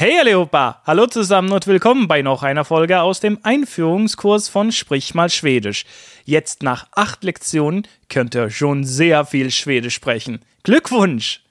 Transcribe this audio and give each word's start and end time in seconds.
Hey 0.00 0.18
allihopa! 0.18 0.80
Hallo 0.86 1.06
zusammen 1.08 1.52
und 1.52 1.66
willkommen 1.66 2.08
bei 2.08 2.22
noch 2.22 2.42
einer 2.42 2.64
Folge 2.64 3.02
aus 3.02 3.20
dem 3.20 3.38
Einführungskurs 3.42 4.48
von 4.48 4.72
Sprich 4.72 5.12
mal 5.12 5.28
Schwedisch. 5.28 5.84
Jetzt 6.24 6.62
nach 6.62 6.86
acht 6.92 7.22
Lektionen 7.22 7.86
könnt 8.08 8.34
ihr 8.34 8.48
schon 8.48 8.84
sehr 8.84 9.26
viel 9.26 9.50
Schwedisch 9.50 9.94
sprechen. 9.94 10.40
Glückwunsch! 10.62 11.42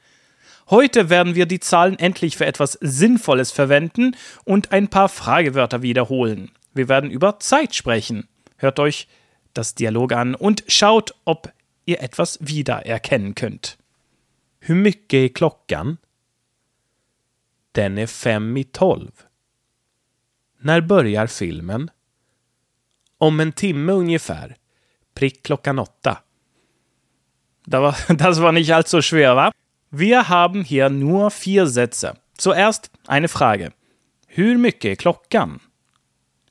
Heute 0.67 1.12
werden 1.12 1.35
wir 1.35 1.46
die 1.46 1.59
Zahlen 1.59 1.99
endlich 1.99 2.38
für 2.38 2.47
etwas 2.47 2.71
Sinnvolles 2.81 3.51
verwenden 3.51 4.15
und 4.46 4.72
ein 4.72 4.88
paar 4.88 5.10
Fragewörter 5.10 5.84
wiederholen. 5.84 6.50
Wir 6.74 6.90
werden 6.90 7.12
über 7.12 7.40
Zeit 7.40 7.76
sprechen. 7.76 8.28
Hört 8.58 8.79
euch 8.79 9.08
das 9.54 9.76
Dialog 9.76 10.12
an 10.12 10.34
und 10.34 10.63
schaut, 10.68 11.13
ob 11.24 11.54
ihr 11.86 12.02
etwas 12.02 12.40
wiedererkennen 12.42 13.36
könnt. 13.36 13.78
Hur 14.68 14.76
mycket 14.76 15.13
är 15.13 15.29
klockan? 15.36 16.00
Den 17.72 17.98
är 17.98 18.08
fem 18.08 18.58
i 18.58 18.63
tolv. 18.63 19.12
När 20.59 20.81
börjar 20.81 21.27
filmen? 21.27 21.91
Om 23.17 23.39
en 23.39 23.52
timme 23.52 23.91
ungefär. 23.91 24.55
Prick 25.13 25.43
klockan 25.43 25.79
åtta. 25.79 26.17
Das 28.09 28.40
war, 28.40 28.52
nicht 28.52 28.73
allzu 28.73 29.02
schwer, 29.02 29.35
wa? 29.35 29.52
Wir 29.91 30.29
haben 30.29 30.63
hier 30.63 30.90
nur 30.90 31.29
vier 31.29 31.67
Sätze. 31.67 32.17
Zuerst 32.38 32.91
eine 33.07 33.27
Frage. 33.27 33.73
Hur 34.27 34.57
mycket 34.57 34.91
är 34.91 34.95
klockan? 34.95 35.59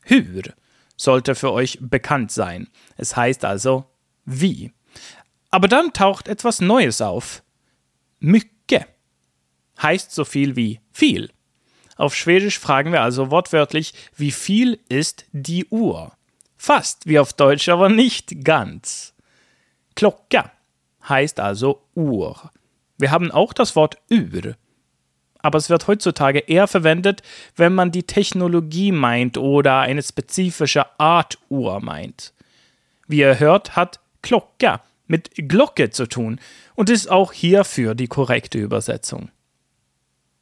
Hur 0.03 0.42
sollte 0.97 1.34
für 1.34 1.53
euch 1.53 1.78
bekannt 1.80 2.33
sein. 2.33 2.69
Es 2.97 3.16
heißt 3.16 3.45
also 3.45 3.84
wie. 4.25 4.73
Aber 5.50 5.69
dann 5.69 5.92
taucht 5.92 6.28
etwas 6.28 6.61
Neues 6.61 7.00
auf. 7.00 7.42
Mycket 8.19 8.87
heißt 9.82 10.12
so 10.12 10.24
viel 10.24 10.56
wie 10.56 10.80
viel. 10.92 11.30
Auf 11.96 12.14
Schwedisch 12.14 12.59
fragen 12.59 12.92
wir 12.92 13.02
also 13.02 13.30
wortwörtlich, 13.30 13.92
wie 14.16 14.30
viel 14.30 14.78
ist 14.88 15.27
die 15.32 15.66
Uhr? 15.66 16.12
Fast 16.56 17.06
wie 17.06 17.19
auf 17.19 17.33
Deutsch, 17.33 17.69
aber 17.69 17.88
nicht 17.88 18.44
ganz. 18.44 19.14
Klocka 19.94 20.53
heißt 21.08 21.41
also 21.41 21.83
Uhr. 21.94 22.50
Wir 22.98 23.11
haben 23.11 23.30
auch 23.30 23.53
das 23.53 23.77
Wort 23.77 23.98
Uhr. 24.11 24.56
Aber 25.41 25.58
es 25.58 25.70
wird 25.70 25.86
heutzutage 25.86 26.41
eher 26.41 26.66
verwendet, 26.66 27.22
wenn 27.56 27.75
man 27.75 27.92
die 27.92 28.03
Technologie 28.03 28.92
meint 28.92 29.38
oder 29.38 29.78
eine 29.81 30.03
spezifische 30.03 30.86
Art 30.98 31.38
Uhr 31.48 31.81
meint. 31.81 32.33
Wie 33.06 33.19
ihr 33.19 33.38
hört, 33.38 33.77
hat 33.77 34.00
Klocka 34.22 34.83
mit 35.06 35.31
Glocke 35.36 35.91
zu 35.91 36.06
tun 36.06 36.41
und 36.75 36.91
ist 36.91 37.08
auch 37.08 37.33
hierfür 37.33 37.94
die 37.94 38.08
korrekte 38.08 38.58
Übersetzung. 38.58 39.31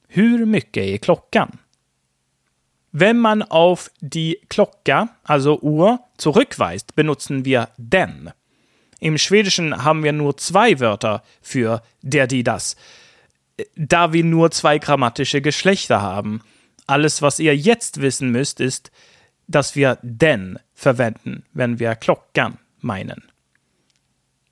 Hur 0.08 0.46
mycket 0.46 0.84
är 0.84 0.98
klockan? 0.98 1.58
Wenn 2.90 3.18
man 3.18 3.42
auf 3.42 3.90
die 4.00 4.36
Klocka, 4.48 5.08
also 5.22 5.60
Uhr, 5.60 6.00
zurückweist, 6.16 6.94
benutzen 6.94 7.44
wir 7.44 7.68
den. 7.76 8.30
Im 9.00 9.18
Schwedischen 9.18 9.84
haben 9.84 10.02
wir 10.02 10.12
nur 10.12 10.38
zwei 10.38 10.80
Wörter 10.80 11.22
für 11.42 11.82
der, 12.00 12.26
die, 12.26 12.42
das, 12.42 12.76
da 13.76 14.14
wir 14.14 14.24
nur 14.24 14.50
zwei 14.50 14.78
grammatische 14.78 15.42
Geschlechter 15.42 16.00
haben. 16.00 16.40
Alles, 16.86 17.20
was 17.20 17.38
ihr 17.38 17.54
jetzt 17.54 18.00
wissen 18.00 18.30
müsst, 18.30 18.60
ist, 18.60 18.90
dass 19.46 19.76
wir 19.76 19.98
den 20.02 20.58
verwenden, 20.72 21.44
wenn 21.52 21.78
wir 21.78 21.96
Klockan 21.96 22.58
meinen. 22.80 23.22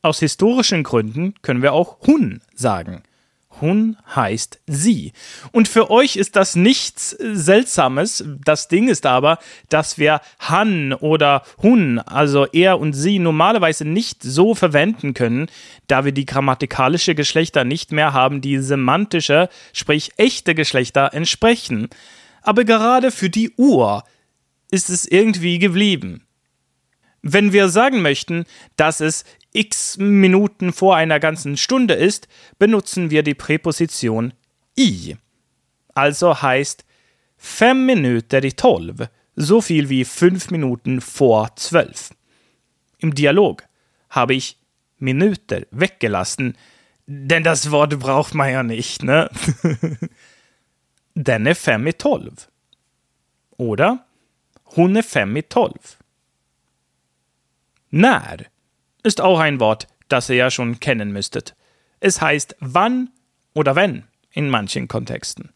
Aus 0.03 0.19
historischen 0.19 0.83
Gründen 0.83 1.33
können 1.41 1.63
wir 1.63 1.73
auch 1.73 1.99
Hun 2.07 2.43
sagen. 2.55 3.03
Hun 3.61 3.97
heißt 4.15 4.61
sie. 4.67 5.13
Und 5.53 5.69
für 5.69 5.91
euch 5.91 6.17
ist 6.17 6.37
das 6.37 6.57
nichts 6.57 7.11
Seltsames. 7.11 8.25
Das 8.45 8.69
Ding 8.69 8.89
ist 8.89 9.07
aber, 9.07 9.39
dass 9.69 9.99
wir 9.99 10.21
Han 10.41 10.93
oder 10.93 11.43
Hun, 11.63 11.99
also 11.99 12.47
er 12.47 12.81
und 12.81 12.93
sie, 12.93 13.19
normalerweise 13.19 13.85
nicht 13.85 14.23
so 14.23 14.55
verwenden 14.55 15.15
können, 15.15 15.47
da 15.87 16.05
wir 16.05 16.13
die 16.13 16.27
grammatikalische 16.27 17.15
Geschlechter 17.15 17.65
nicht 17.65 17.93
mehr 17.93 18.13
haben, 18.13 18.41
die 18.41 18.59
semantische, 18.59 19.49
sprich 19.73 20.13
echte 20.17 20.55
Geschlechter 20.55 21.15
entsprechen. 21.15 21.89
Aber 22.43 22.65
gerade 22.65 23.11
für 23.11 23.31
die 23.31 23.53
Uhr 23.57 24.05
ist 24.71 24.91
es 24.91 25.07
irgendwie 25.07 25.59
geblieben. 25.59 26.27
Wenn 27.23 27.53
wir 27.53 27.71
sagen 27.71 28.03
möchten, 28.03 28.45
dass 28.77 29.01
es 29.01 29.25
x 29.55 29.97
Minuten 29.97 30.73
vor 30.73 30.97
einer 30.97 31.19
ganzen 31.21 31.57
Stunde 31.57 31.95
ist, 31.95 32.29
benutzen 32.59 33.11
wir 33.11 33.23
die 33.23 33.35
Präposition 33.35 34.35
i. 34.77 35.17
Also 35.95 36.43
heißt 36.43 36.85
fem 37.39 37.87
minuter 37.87 38.45
i 38.45 38.53
tolv 38.53 39.09
so 39.37 39.61
viel 39.61 39.89
wie 39.89 40.05
fünf 40.05 40.51
Minuten 40.51 41.01
vor 41.01 41.55
zwölf. 41.57 42.11
Im 42.99 43.15
Dialog 43.15 43.65
habe 44.11 44.35
ich 44.35 44.59
Minuten 44.99 45.67
weggelassen, 45.71 46.57
denn 47.07 47.43
das 47.43 47.71
Wort 47.71 47.99
braucht 47.99 48.35
man 48.35 48.51
ja 48.51 48.63
nicht, 48.63 49.03
ne? 49.03 49.29
Den 51.15 51.47
är 51.47 51.55
fem 51.55 51.93
tolv. 51.93 52.49
Oder 53.57 54.05
hon 54.65 54.97
är 54.97 55.03
fem 55.03 55.37
i 55.37 55.43
tolv. 55.43 55.99
När 57.91 58.49
ist 59.05 59.21
auch 59.21 59.39
ein 59.39 59.61
Wort, 59.61 59.87
das 60.09 60.29
ihr 60.29 60.37
ja 60.37 60.51
schon 60.51 60.81
kennen 60.81 61.13
müsstet. 61.13 61.55
Es 62.01 62.21
heißt 62.21 62.57
wann 62.59 63.11
oder 63.55 63.77
wenn 63.77 64.05
in 64.33 64.51
manchen 64.51 64.89
Kontexten. 64.89 65.51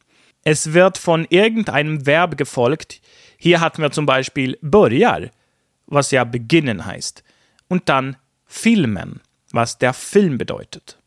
Es 0.45 0.73
wird 0.73 0.99
von 0.99 1.27
irgendeinem 1.29 2.07
Verb 2.07 2.39
gefolgt. 2.39 3.01
Hier 3.37 3.61
hatten 3.61 3.83
wir 3.83 3.91
zum 3.91 4.07
Beispiel 4.07 4.57
börjar, 4.63 5.31
was 5.87 6.11
ja 6.11 6.25
beginnen 6.25 6.87
heißt. 6.87 7.25
Und 7.69 7.89
dann 7.89 8.17
filmen, 8.47 9.21
was 9.51 9.79
der 9.79 9.93
Film 9.93 10.39
bedeutet. 10.39 10.99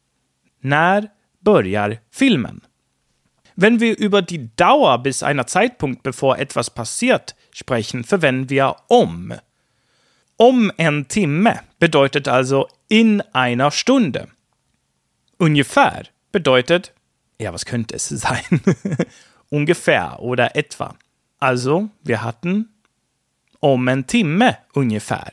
När 0.61 1.11
börjar 1.41 1.97
filmen? 2.09 2.61
Wenn 3.55 3.79
wir 3.79 3.97
über 3.97 4.21
die 4.21 4.55
Dauer 4.55 4.99
bis 4.99 5.23
einer 5.23 5.47
Zeitpunkt, 5.47 6.03
bevor 6.03 6.37
etwas 6.37 6.69
passiert, 6.69 7.35
sprechen, 7.51 8.03
verwenden 8.03 8.49
wir 8.49 8.75
om. 8.87 9.33
Om 10.41 10.71
en 10.77 11.05
timme 11.05 11.59
bedeutet 11.79 12.27
also 12.27 12.67
in 12.87 13.21
einer 13.31 13.69
Stunde. 13.69 14.27
Ungefähr 15.37 16.07
bedeutet, 16.31 16.93
ja, 17.37 17.53
was 17.53 17.63
könnte 17.65 17.95
es 17.95 18.09
sein? 18.09 18.61
ungefähr 19.49 20.19
oder 20.19 20.55
etwa. 20.55 20.95
Also, 21.39 21.89
wir 22.01 22.23
hatten 22.23 22.73
om 23.59 23.87
en 23.87 24.07
timme 24.07 24.57
ungefär. 24.73 25.31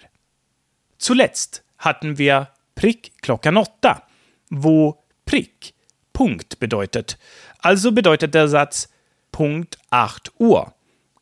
Zuletzt 0.98 1.64
hatten 1.78 2.18
wir 2.18 2.48
prick 2.74 3.12
klockan 3.22 3.56
åtta, 3.56 4.02
wo 4.50 5.02
prick 5.24 5.72
Punkt 6.12 6.58
bedeutet. 6.58 7.16
Also 7.60 7.92
bedeutet 7.92 8.34
der 8.34 8.48
Satz 8.48 8.90
Punkt 9.32 9.78
8 9.88 10.32
Uhr. 10.38 10.74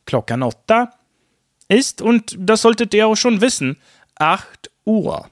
Klockan 0.03 0.43
åtta 0.43 0.91
ist, 1.67 2.01
und 2.01 2.35
das 2.39 2.61
solltet 2.61 2.93
ihr 2.93 3.07
auch 3.07 3.15
schon 3.15 3.41
wissen, 3.41 3.77
8 4.15 4.71
Uhr. 4.85 5.29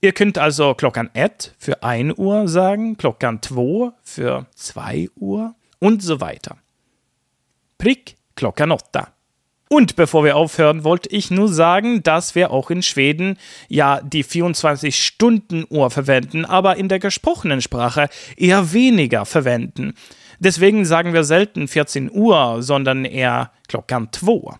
Ihr 0.00 0.12
könnt 0.12 0.38
also 0.38 0.74
Klockan 0.74 1.10
1 1.14 1.54
für 1.58 1.82
1 1.82 2.14
Uhr 2.18 2.48
sagen, 2.48 2.96
Klockan 2.96 3.42
2 3.42 3.92
für 4.02 4.46
2 4.54 5.08
Uhr 5.16 5.54
und 5.78 6.02
so 6.02 6.20
weiter. 6.20 6.58
Prick 7.78 8.16
Klockan 8.34 8.72
8. 8.72 9.08
Und 9.68 9.96
bevor 9.96 10.22
wir 10.22 10.36
aufhören, 10.36 10.84
wollte 10.84 11.08
ich 11.08 11.30
nur 11.30 11.48
sagen, 11.48 12.02
dass 12.02 12.36
wir 12.36 12.52
auch 12.52 12.70
in 12.70 12.82
Schweden 12.82 13.36
ja 13.68 14.00
die 14.00 14.24
24-Stunden-Uhr 14.24 15.90
verwenden, 15.90 16.44
aber 16.44 16.76
in 16.76 16.88
der 16.88 17.00
gesprochenen 17.00 17.60
Sprache 17.60 18.08
eher 18.36 18.72
weniger 18.72 19.24
verwenden. 19.24 19.94
Deswegen 20.38 20.84
sagen 20.84 21.14
wir 21.14 21.24
selten 21.24 21.66
14 21.66 22.10
Uhr, 22.12 22.62
sondern 22.62 23.04
eher 23.04 23.50
Klockan 23.66 24.08
2. 24.12 24.56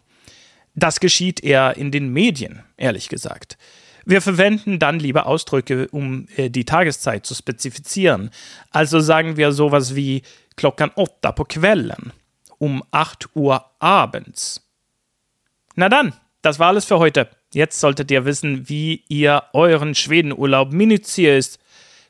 Das 0.76 1.00
geschieht 1.00 1.42
eher 1.42 1.76
in 1.76 1.90
den 1.90 2.12
Medien, 2.12 2.62
ehrlich 2.76 3.08
gesagt. 3.08 3.56
Wir 4.04 4.22
verwenden 4.22 4.78
dann 4.78 5.00
lieber 5.00 5.26
Ausdrücke, 5.26 5.88
um 5.88 6.28
äh, 6.36 6.48
die 6.48 6.64
Tageszeit 6.64 7.26
zu 7.26 7.34
spezifizieren. 7.34 8.30
Also 8.70 9.00
sagen 9.00 9.36
wir 9.36 9.50
sowas 9.50 9.96
wie 9.96 10.22
klockan 10.54 10.92
åtta 10.94 11.32
på 11.32 11.44
kvällen, 11.44 12.12
um 12.58 12.84
8 12.92 13.30
Uhr 13.34 13.64
abends. 13.80 14.62
Na 15.74 15.88
dann, 15.88 16.12
das 16.42 16.58
war 16.58 16.68
alles 16.68 16.84
für 16.84 16.98
heute. 17.00 17.28
Jetzt 17.52 17.80
solltet 17.80 18.10
ihr 18.10 18.24
wissen, 18.24 18.68
wie 18.68 19.02
ihr 19.08 19.42
euren 19.54 19.94
Schwedenurlaub 19.94 20.72
minutiös 20.72 21.58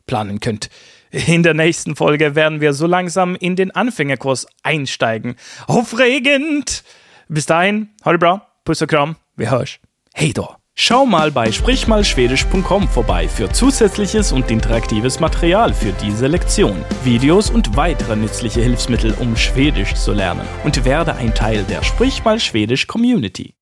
planen 0.07 0.41
könnt. 0.41 0.69
In 1.11 1.43
der 1.43 1.55
nächsten 1.55 1.97
Folge 1.97 2.35
werden 2.35 2.61
wir 2.61 2.73
so 2.73 2.87
langsam 2.87 3.37
in 3.37 3.57
den 3.57 3.71
Anfängerkurs 3.71 4.47
einsteigen. 4.63 5.37
Aufregend! 5.67 6.85
Bis 7.29 7.47
dahin, 7.47 7.91
det 8.05 8.19
bra! 8.19 8.46
Puss 8.67 8.83
och 8.83 8.91
kram, 8.91 9.15
vi 9.37 9.45
hörs. 9.45 9.81
Hej 10.15 10.33
då! 10.33 10.57
Schau 10.79 11.07
mal 11.07 11.31
bei 11.31 11.53
sprichmalschwedisch.com 11.53 12.89
vorbei 12.89 13.29
für 13.29 13.53
zusätzliches 13.53 14.33
und 14.33 14.51
interaktives 14.51 15.21
Material 15.21 15.73
für 15.73 15.93
diese 15.93 16.27
Lektion, 16.27 16.85
Videos 17.05 17.51
und 17.51 17.77
weitere 17.77 18.17
nützliche 18.17 18.61
Hilfsmittel, 18.61 19.15
um 19.21 19.37
Schwedisch 19.37 19.95
zu 19.95 20.13
lernen 20.13 20.47
und 20.65 20.85
werde 20.85 21.15
ein 21.15 21.35
Teil 21.35 21.65
der 21.65 21.83
Sprich 21.83 22.25
mal 22.25 22.41
Schwedisch 22.41 22.87
Community. 22.87 23.55